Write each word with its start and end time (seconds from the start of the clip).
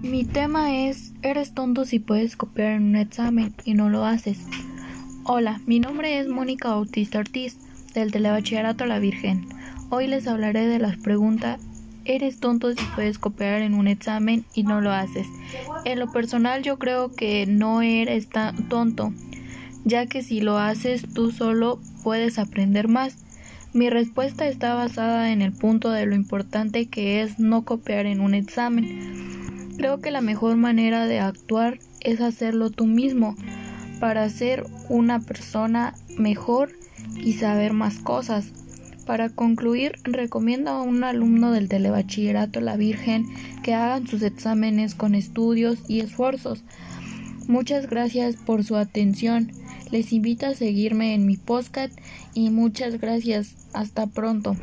Mi 0.00 0.24
tema 0.24 0.76
es, 0.86 1.12
eres 1.22 1.54
tonto 1.54 1.84
si 1.84 1.98
puedes 1.98 2.36
copiar 2.36 2.74
en 2.74 2.84
un 2.84 2.94
examen 2.94 3.52
y 3.64 3.74
no 3.74 3.90
lo 3.90 4.04
haces. 4.04 4.38
Hola, 5.24 5.60
mi 5.66 5.80
nombre 5.80 6.20
es 6.20 6.28
Mónica 6.28 6.68
Bautista 6.68 7.18
Ortiz, 7.18 7.56
del 7.94 8.12
Telebachillerato 8.12 8.86
La 8.86 9.00
Virgen. 9.00 9.48
Hoy 9.90 10.06
les 10.06 10.28
hablaré 10.28 10.68
de 10.68 10.78
las 10.78 10.96
preguntas, 10.98 11.60
eres 12.04 12.38
tonto 12.38 12.70
si 12.70 12.84
puedes 12.94 13.18
copiar 13.18 13.60
en 13.62 13.74
un 13.74 13.88
examen 13.88 14.44
y 14.54 14.62
no 14.62 14.80
lo 14.80 14.92
haces. 14.92 15.26
En 15.84 15.98
lo 15.98 16.12
personal 16.12 16.62
yo 16.62 16.78
creo 16.78 17.12
que 17.12 17.46
no 17.46 17.82
eres 17.82 18.28
tan 18.28 18.68
tonto, 18.68 19.12
ya 19.84 20.06
que 20.06 20.22
si 20.22 20.40
lo 20.40 20.58
haces 20.58 21.12
tú 21.12 21.32
solo 21.32 21.80
puedes 22.04 22.38
aprender 22.38 22.86
más. 22.86 23.16
Mi 23.72 23.90
respuesta 23.90 24.46
está 24.46 24.74
basada 24.74 25.32
en 25.32 25.42
el 25.42 25.52
punto 25.52 25.90
de 25.90 26.06
lo 26.06 26.14
importante 26.14 26.86
que 26.86 27.20
es 27.20 27.40
no 27.40 27.64
copiar 27.64 28.06
en 28.06 28.20
un 28.20 28.34
examen. 28.34 29.37
Creo 29.78 30.00
que 30.00 30.10
la 30.10 30.20
mejor 30.20 30.56
manera 30.56 31.06
de 31.06 31.20
actuar 31.20 31.78
es 32.00 32.20
hacerlo 32.20 32.70
tú 32.70 32.84
mismo 32.86 33.36
para 34.00 34.28
ser 34.28 34.66
una 34.88 35.20
persona 35.20 35.94
mejor 36.18 36.72
y 37.14 37.34
saber 37.34 37.72
más 37.72 38.00
cosas. 38.00 38.52
Para 39.06 39.30
concluir, 39.30 39.92
recomiendo 40.02 40.72
a 40.72 40.82
un 40.82 41.04
alumno 41.04 41.52
del 41.52 41.68
telebachillerato 41.68 42.60
La 42.60 42.76
Virgen 42.76 43.26
que 43.62 43.72
hagan 43.72 44.08
sus 44.08 44.22
exámenes 44.22 44.96
con 44.96 45.14
estudios 45.14 45.78
y 45.86 46.00
esfuerzos. 46.00 46.64
Muchas 47.46 47.88
gracias 47.88 48.34
por 48.34 48.64
su 48.64 48.74
atención. 48.74 49.52
Les 49.92 50.12
invito 50.12 50.46
a 50.46 50.54
seguirme 50.54 51.14
en 51.14 51.24
mi 51.24 51.36
podcast 51.36 51.96
y 52.34 52.50
muchas 52.50 53.00
gracias. 53.00 53.54
Hasta 53.72 54.08
pronto. 54.08 54.56